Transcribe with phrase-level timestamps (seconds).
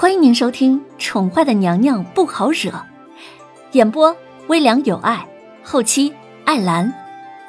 [0.00, 2.70] 欢迎您收听《宠坏的娘娘不好惹》，
[3.72, 5.28] 演播微凉有爱，
[5.64, 6.14] 后期
[6.46, 6.88] 艾兰。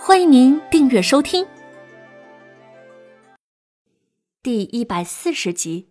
[0.00, 1.46] 欢迎您订阅收听。
[4.42, 5.90] 第一百四十集。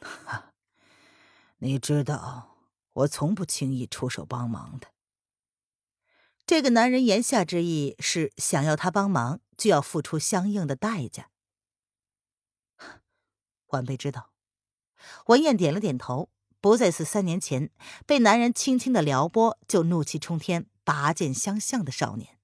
[1.60, 2.58] 你知道
[2.92, 4.88] 我从不轻易出手帮忙的。
[6.44, 11.30] 这个男人言下之意是想要他帮忙，就要付出相应的代价。
[13.68, 14.31] 晚辈知道。
[15.26, 16.30] 文燕点了点头，
[16.60, 17.70] 不再是三年前
[18.06, 22.38] 被男人轻轻的撩拨就怒气冲天、拔剑相向的少年。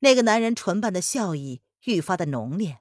[0.00, 2.78] 那个男人唇瓣的笑意愈发的浓烈。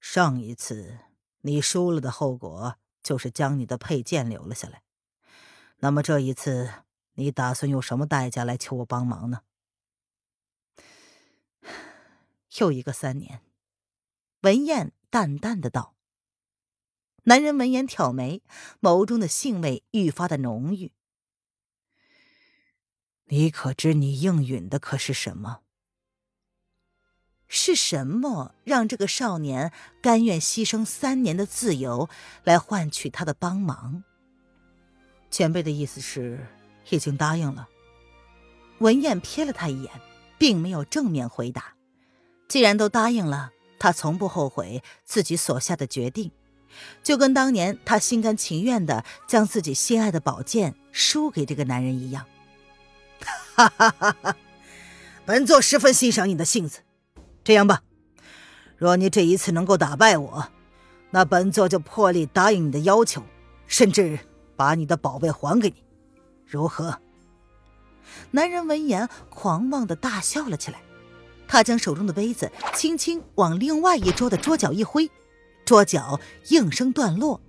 [0.00, 0.98] 上一次
[1.40, 4.82] 你输了的后果就是将你的佩剑留了下来，
[5.78, 6.84] 那么这一次
[7.14, 9.42] 你打算用什么代价来求我帮忙呢？
[12.58, 13.42] 又一个三年，
[14.42, 15.97] 文燕淡淡的道。
[17.28, 18.40] 男人闻言挑眉，
[18.80, 20.92] 眸中的兴味愈发的浓郁。
[23.26, 25.58] 你可知你应允的可是什么？
[27.46, 32.08] 是什么让这个少年甘愿牺牲三年的自由
[32.44, 34.04] 来换取他的帮忙？
[35.30, 36.46] 前辈的意思是
[36.88, 37.68] 已经答应了。
[38.78, 39.92] 文燕瞥了他一眼，
[40.38, 41.74] 并没有正面回答。
[42.48, 46.32] 既然都答应了，他从不后悔自己所下的决定。
[47.02, 52.24] 就跟当年他心甘情愿的将自己心爱的宝剑输给这个男人一样，
[53.54, 54.36] 哈哈哈哈！
[55.24, 56.80] 本座十分欣赏你的性子。
[57.44, 57.82] 这样吧，
[58.76, 60.48] 若你这一次能够打败我，
[61.10, 63.22] 那本座就破例答应你的要求，
[63.66, 64.18] 甚至
[64.54, 65.82] 把你的宝贝还给你，
[66.46, 66.98] 如何？
[68.30, 70.80] 男人闻言狂妄的大笑了起来，
[71.46, 75.10] 他将手中的杯子轻轻往另外一桌的桌角一挥。
[75.68, 77.42] 桌角应声断落，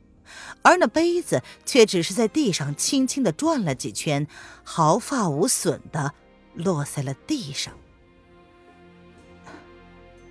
[0.61, 4.27] 而那杯子却只是在地上轻轻的转了几圈，
[4.61, 6.13] 毫发无损的
[6.53, 7.73] 落在了地上。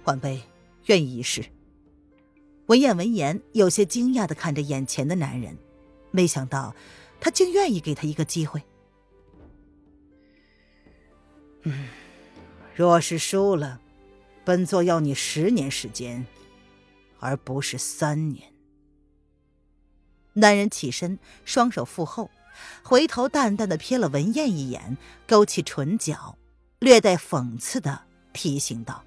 [0.04, 0.42] 晚辈
[0.84, 1.46] 愿意一试。
[2.66, 5.56] 文燕闻言，有些惊讶的看着眼前的男人，
[6.10, 6.74] 没想到
[7.18, 8.62] 他竟愿意给他一个机会。
[11.62, 11.88] 嗯，
[12.76, 13.80] 若是输了，
[14.44, 16.26] 本座要你十年时间。
[17.20, 18.52] 而不是三年。
[20.34, 22.30] 男人起身，双手负后，
[22.82, 24.96] 回头淡淡的瞥了文燕一眼，
[25.26, 26.38] 勾起唇角，
[26.78, 28.02] 略带讽刺的
[28.32, 29.04] 提醒道：“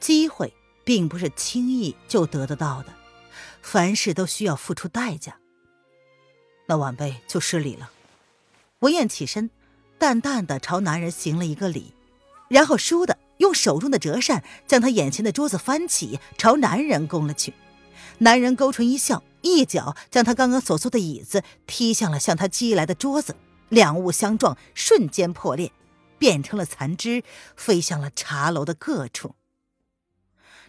[0.00, 0.52] 机会
[0.84, 2.92] 并不是轻易就得得到的，
[3.62, 5.38] 凡事都需要付出代价。”
[6.66, 7.90] 那晚辈就失礼了。
[8.80, 9.50] 文燕起身，
[9.98, 11.94] 淡淡的朝男人行了一个礼，
[12.48, 13.16] 然后倏地。
[13.38, 17.54] 用手中的折扇将他眼前的桌子翻起，朝男人攻了去。
[18.18, 23.36] 男人勾唇一笑，一脚将他刚刚所坐的椅子踢向了向他击来的桌子，
[23.68, 25.72] 两物相撞，瞬间破裂，
[26.18, 27.22] 变成了残肢，
[27.56, 29.36] 飞向了茶楼的各处。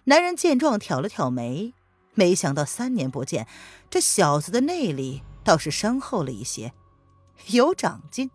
[0.05, 1.73] 男人见状，挑了挑眉，
[2.13, 3.47] 没想到三年不见，
[3.89, 6.73] 这小子的内力倒是深厚了一些，
[7.47, 8.29] 有长进，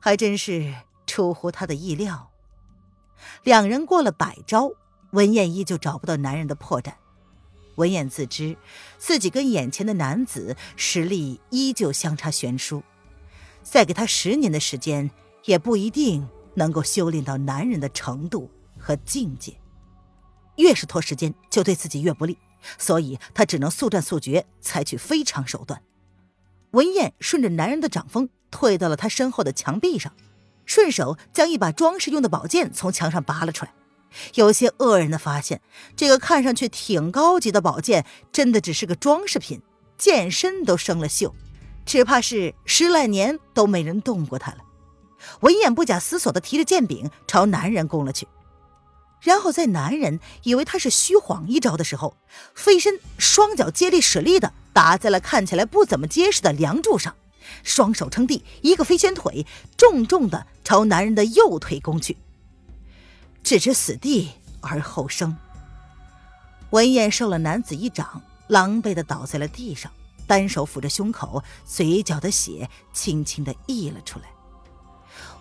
[0.00, 0.74] 还真是
[1.06, 2.32] 出乎他的意料。
[3.44, 4.70] 两人过了百招，
[5.10, 6.94] 文燕依旧找不到男人的破绽。
[7.76, 8.56] 文燕自知
[8.96, 12.82] 自己跟眼前的男子实力依旧相差悬殊，
[13.62, 15.10] 再给他十年的时间，
[15.44, 19.58] 也不一定能够修炼到男人的程度和境界。
[20.56, 22.38] 越是拖时间，就对自己越不利，
[22.78, 25.82] 所以他只能速战速决，采取非常手段。
[26.70, 30.14] 文燕顺着男人的掌风，退到了他身后的墙壁上。
[30.66, 33.72] 顺手将一把装饰用的宝剑从墙上拔了出来，
[34.34, 35.62] 有些愕然的发现，
[35.96, 39.62] 这个看上去挺高级的宝剑，真的只是个装饰品，
[39.96, 41.32] 剑身都生了锈，
[41.86, 44.58] 只怕是十来年都没人动过它了。
[45.40, 48.26] 文彦不假思索的提着剑柄朝男人攻了去，
[49.20, 52.16] 然后在男人以为他是虚晃一招的时候，
[52.54, 57.14] 飞身双脚接力使力的打在了看起来不怎么结实的梁柱上。
[57.62, 59.46] 双手撑地，一个飞旋腿，
[59.76, 62.16] 重重的朝男人的右腿攻去。
[63.42, 65.36] 置之死地而后生。
[66.70, 69.92] 文燕受了男子一掌，狼狈的倒在了地上，
[70.26, 74.26] 单手抚着胸口，嘴角的血轻轻的溢了出来。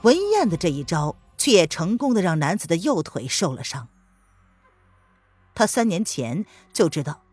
[0.03, 3.87] 文燕的这一招，却也成功的让男子的右腿受了伤。
[5.55, 7.23] 他三年前就知道，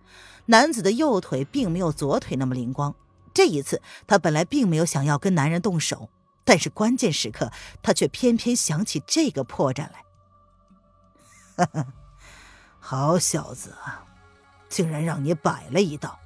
[0.46, 2.94] 男子的右腿并没有左腿那么灵光。
[3.32, 6.10] 这一次，他本来并没有想要跟男人动手，
[6.44, 7.50] 但是关键时刻，
[7.82, 10.04] 他却偏偏想起这个破绽来。
[11.56, 11.86] 哈 哈
[12.80, 14.04] 好小子啊，
[14.68, 16.18] 竟然让你摆了一道。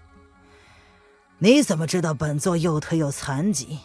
[1.39, 3.81] 你怎么知道本座右腿有残疾？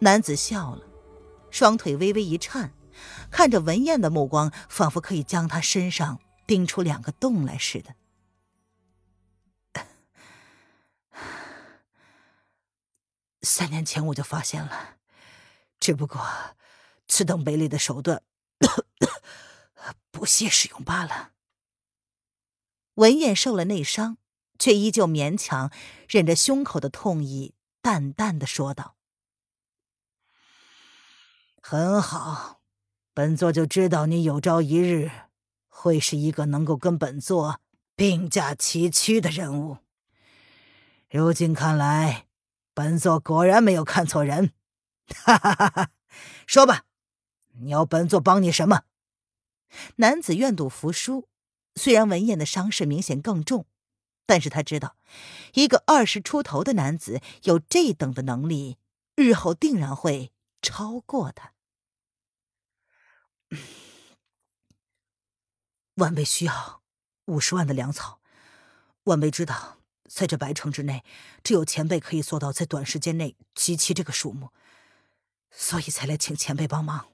[0.00, 0.82] 男子笑了，
[1.50, 2.72] 双腿微微一颤，
[3.30, 7.94] 看着文燕的目光仿佛可以将他身上钉出两个洞来似的。
[13.46, 14.96] 三年前我就发现了，
[15.78, 16.20] 只不过
[17.06, 18.22] 此等卑劣的手段，
[20.10, 21.32] 不屑使用罢了。
[22.94, 24.18] 文燕受了内伤。
[24.58, 25.70] 却依旧勉强
[26.08, 28.96] 忍着胸口的痛意，淡淡的说道
[31.60, 32.62] ：“很好，
[33.12, 35.10] 本座就知道你有朝一日
[35.68, 37.60] 会是一个能够跟本座
[37.94, 39.76] 并驾齐驱的人物。
[41.10, 42.25] 如今看来，
[42.76, 44.52] 本座果然没有看错人。
[45.08, 45.90] 哈哈哈哈！
[46.46, 46.84] 说吧，
[47.54, 48.82] 你要本座帮你什么？”
[49.96, 51.26] 男子愿赌服输，
[51.74, 53.66] 虽然文燕的伤势明显更重。
[54.26, 54.98] 但是他知道，
[55.54, 58.76] 一个二十出头的男子有这等的能力，
[59.14, 61.54] 日后定然会超过他。
[65.94, 66.82] 晚辈需要
[67.24, 68.20] 五十万的粮草，
[69.04, 69.75] 晚辈知道，
[70.08, 71.04] 在这白城之内，
[71.42, 74.50] 只有前辈可以做到在短时间内集齐这个数目，
[75.50, 77.06] 所以才来请前辈帮忙。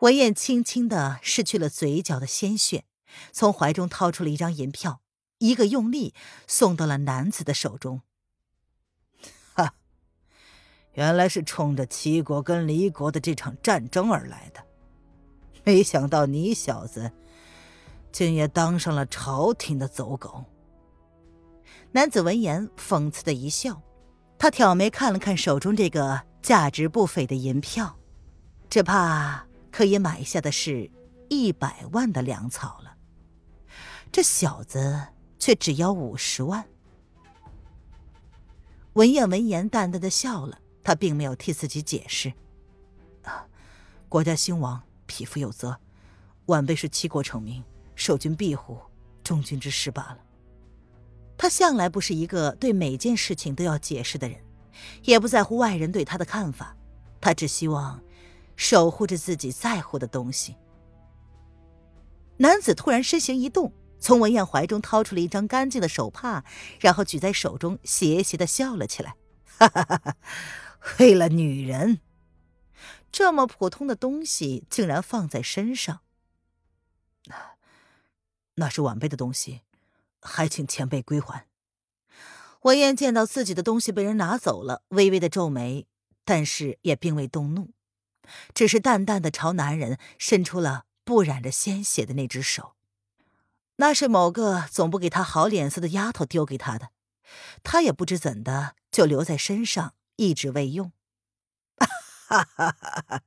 [0.00, 2.84] 文燕轻轻的拭去了嘴角的鲜血，
[3.32, 5.00] 从怀中掏出了一张银票。
[5.38, 6.14] 一个用力
[6.46, 8.02] 送到了男子的手中。
[9.52, 9.74] 哈，
[10.92, 14.64] 原来是冲着齐国跟离国的这场战争而来的，
[15.64, 17.12] 没想到你小子
[18.12, 20.44] 竟也当上了朝廷的走狗。
[21.92, 23.82] 男子闻言讽刺的一笑，
[24.38, 27.96] 他挑眉看了看手中这个价值不菲的银票，
[28.68, 30.90] 只怕可以买下的是
[31.28, 32.96] 一百万的粮草了。
[34.12, 35.08] 这小子。
[35.44, 36.64] 却只要五十万。
[38.94, 42.32] 文燕闻言淡淡的笑了，他并没有替自己解释。
[43.24, 43.46] 啊，
[44.08, 45.78] 国家兴亡，匹夫有责。
[46.46, 47.62] 晚辈是七国成名，
[47.94, 48.78] 受君庇护，
[49.22, 50.18] 忠君之士罢了。
[51.36, 54.38] 他向来不是一个对每件事情都要解释的人，
[55.02, 56.76] 也不在乎外人对他的看法。
[57.20, 58.02] 他只希望
[58.56, 60.56] 守护着自己在乎的东西。
[62.36, 63.72] 男子突然身形一动。
[64.00, 66.44] 从文燕怀中掏出了一张干净的手帕，
[66.78, 69.16] 然后举在手中，邪邪的笑了起来。
[69.46, 70.16] 哈哈哈哈
[70.98, 72.00] 为了女人，
[73.10, 76.00] 这么普通的东西竟然放在身上？
[78.56, 79.62] 那是晚辈的东西，
[80.24, 81.46] 还请前辈归还。
[82.62, 85.86] 文燕见到自己的东西被人拿走了，微微的皱眉，
[86.24, 87.72] 但是也并未动怒，
[88.54, 92.74] 只是淡淡的朝男人伸出了不染着鲜血的那只手。
[93.76, 96.88] 那是某个总不给他好脸色的丫头丢给他的，
[97.62, 100.92] 他也不知怎的就留在身上，一直未用。
[101.76, 103.22] 哈哈哈哈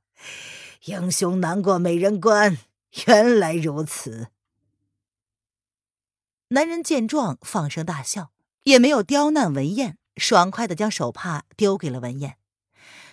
[0.85, 2.57] 英雄难过美人关，
[3.05, 4.29] 原来如此。
[6.49, 8.31] 男人见状放声大笑，
[8.63, 12.37] 也没有刁难文燕，爽快的将手帕丢给了文燕，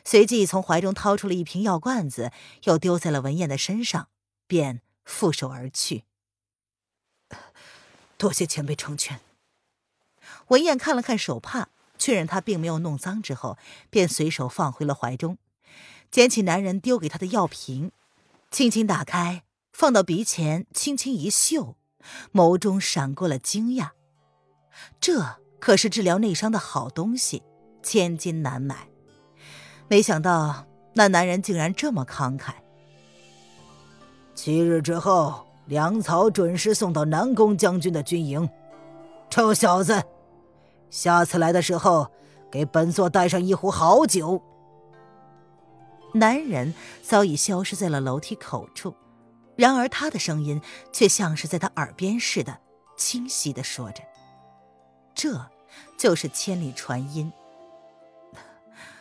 [0.05, 2.31] 随即从怀中掏出了一瓶药罐子，
[2.63, 4.09] 又丢在了文燕的身上，
[4.47, 6.05] 便负手而去。
[8.17, 9.21] 多谢前辈成全。
[10.49, 13.59] 文燕看了看手帕，确认他并没有弄脏之后，
[13.91, 15.39] 便随手放回了怀中，
[16.09, 17.91] 捡起男人丢给他的药瓶，
[18.53, 21.77] 轻轻打开，放到鼻前，轻轻一嗅，
[22.33, 23.91] 眸中闪过了惊讶。
[25.01, 25.25] 这
[25.61, 27.43] 可是治疗内伤的好东西，
[27.83, 28.89] 千金难买。
[29.89, 32.53] 没想到那男人竟然这么慷慨。
[34.35, 35.47] 七日之后。
[35.67, 38.47] 粮草准时送到南宫将军的军营。
[39.31, 40.03] 臭小子，
[40.91, 42.07] 下次来的时候
[42.51, 44.43] 给本座带上一壶好酒。
[46.13, 48.95] 男人早已消失在了楼梯口处，
[49.57, 50.61] 然而他的声音
[50.93, 52.61] 却像是在他耳边似的，
[52.97, 54.03] 清晰的说着
[55.15, 55.51] ：“这
[55.97, 57.33] 就是千里传音。”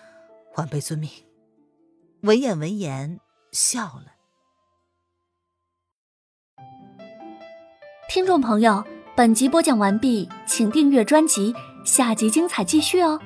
[0.58, 1.10] 晚辈遵命。
[2.22, 3.20] 文燕闻言
[3.52, 4.14] 笑了。
[8.08, 13.20] 听众朋友，本集播讲完毕，请订阅专辑，下集精彩继续哦。